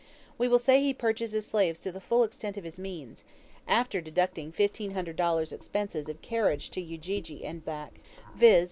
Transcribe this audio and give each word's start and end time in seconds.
We 0.39 0.47
will 0.47 0.57
say 0.57 0.81
he 0.81 0.95
purchases 0.95 1.45
slaves 1.45 1.79
to 1.81 1.91
the 1.91 2.01
full 2.01 2.23
extent 2.23 2.57
of 2.57 2.63
his 2.63 2.79
means 2.79 3.23
after 3.67 4.01
deducting 4.01 4.51
$1,500 4.51 5.53
expenses 5.53 6.09
of 6.09 6.23
carriage 6.23 6.71
to 6.71 6.81
Ujiji 6.81 7.45
and 7.45 7.63
back 7.63 7.99
viz. 8.35 8.59